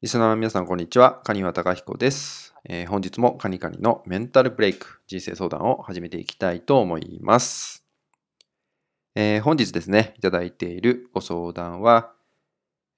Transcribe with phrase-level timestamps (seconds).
[0.00, 1.20] リスナーの皆さん、こんにちは。
[1.24, 7.84] カニワタカヒコです、えー、本日もカニカニのメンタルブレイク、人生相談を始めていきたいと思います。
[9.16, 12.12] えー、本日ですね、いただいているご相談は、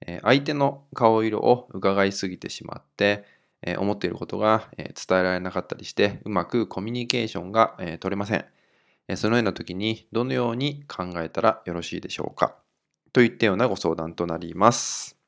[0.05, 3.25] えー、相手の顔色を伺いすぎてしまって、
[3.63, 8.45] え思っていることが、え伝えられなかったりして、うまくコミュニケーションが、え取れません。
[9.07, 12.57] えそのような時にどのように考えたらよろしいでしょうか
[13.11, 15.20] といったようなご相談となります。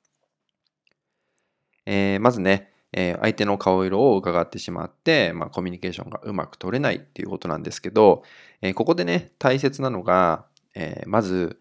[1.86, 8.24] えー、まずね、えー、相手の顔色を伺ってしまって、まあ、コミュニケーションがうまく取れないっていうことなんですけど、
[8.62, 11.60] えー、ここでね、大切なのが、えまず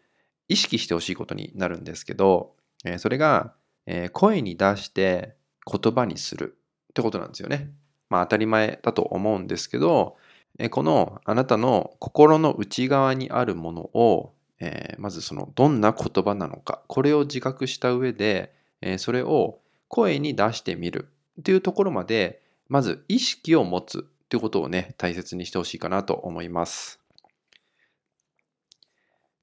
[0.49, 2.55] 意識してほしいことになるんですけど、
[2.85, 3.55] えそれが、
[3.87, 5.35] え声に出して
[5.67, 6.57] 言葉にする
[6.91, 7.71] ってことなんですよね。
[8.09, 10.17] まあ当たり前だと思うんですけど、
[10.59, 19.62] えこのあなたの心の内側にあるものを、えまずそのどんな言葉なのか、これを自覚した上で、えそれを
[19.93, 21.09] 声に出してみる
[21.41, 26.99] っていうところまで、まず意識を持つっていうことをね、大切にしてほしいかなと思います。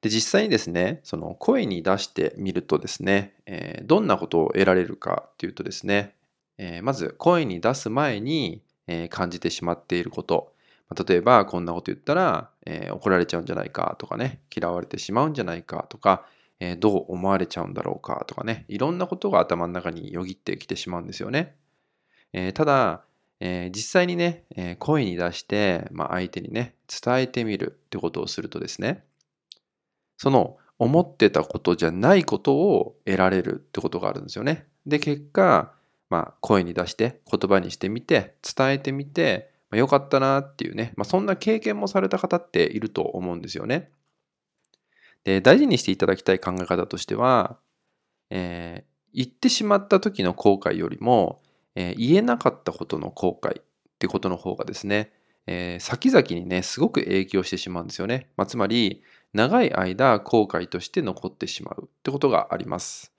[0.02, 6.16] で、実際にですね、その声に出してみるとですね、えー、どんなことを得られるかっていうとですね、
[6.58, 10.56] えー、まず声に出す前に、えー、感じてしまっていること、
[11.08, 16.26] 例えばこんなこと言ったら、え怒られちゃうんじゃないかとかね、嫌われてしまうんじゃないかとか、
[16.60, 21.56] えどう思われちゃうんだろうかとかね、いろんなことが頭の中によぎってきてしまうんですよね。
[22.34, 23.06] えただ、
[23.40, 29.04] え実際にね、え声に出して、まあ、相手にね、伝えてみるってことをするとですね、
[30.18, 34.66] その思ってたことじゃないことを得られるってことがあるんですよね。
[34.86, 35.74] で、結果、
[36.10, 43.92] まあ、声に出して言葉にしてみて、伝えてみて、まあ、よかったなっていうね、まあ、そんな経験もされた方っていると思うんですよね。
[45.24, 47.58] で、大事にしていただきたい考え方としては、
[48.30, 51.42] えー、言ってしまった時の後悔よりも、
[51.76, 53.64] えー、言えなかったことの後悔っ
[54.00, 55.12] てことの方がですね、
[55.48, 58.30] えー、先々にね、すごく影響してしまうんですよね。
[58.38, 59.02] まあ、つまり、
[59.34, 63.12] 長い間後悔として残ってしまうってことがあります。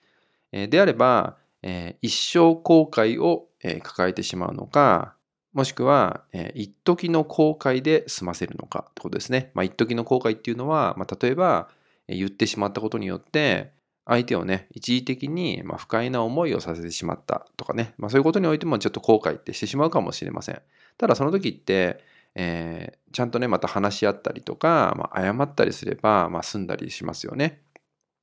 [0.53, 5.15] えー、であれば、えー、一生後悔を、えー、抱えてしまうのか、
[5.53, 9.51] もしくは、えー、一時の後悔で済ませるのかってことですね。
[9.55, 11.69] まあ、一時の後悔っていうのは、まあ、例えば、
[12.17, 13.73] 言ってしまったことによって、
[14.07, 20.61] 相手をね、一時的に不快な思いをさせてしまったとかね、まあ、そういうことにおいてもちょっと後悔ってしてしまうかもしれません。
[20.99, 22.03] ただその時って、
[22.35, 27.63] えー、ちゃんとね、また話し合ったりとか、まあ、謝ったりすれば、まあ、済んだりしますよね。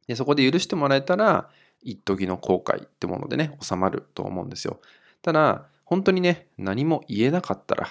[0.07, 1.49] でそこで許してもらえたら、
[1.81, 4.81] 一時の後悔ってものでね、収まると思うんですよ。
[5.21, 7.87] ただ、本当にね、何も言えなかったら、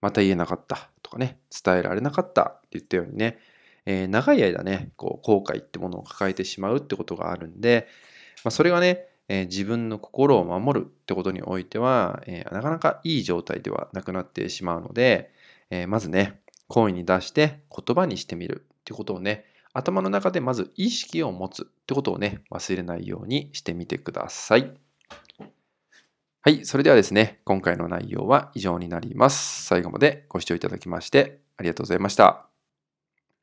[0.00, 3.38] また言えなかったとかね、伝えられなかったって言ったようにね、
[3.86, 7.88] え、長い間ね、こう後悔ってものを抱えてしまうってことがあるんで、
[8.44, 15.32] まあ、それがね、え、自分の心を守るってことにおいては、え、なかなかいい状態ではなくなってしまうので、
[15.70, 24.72] えまずね、声に出して言葉にしてみるってことをね、頭の中でまず意識を持つってことをね、忘れないようにしてみてください。
[26.40, 29.64] はい、それではですね、今回の内容は以上になります。
[29.66, 32.55] 最後までご視聴いただきましてありがとうございました。